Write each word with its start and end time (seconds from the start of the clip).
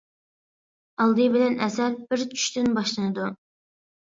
ئالدى 1.05 1.27
بىلەن 1.35 1.57
ئەسەر 1.67 1.99
بىر 2.07 2.25
چۈشتىن 2.33 2.73
باشلىنىدۇ. 2.79 3.29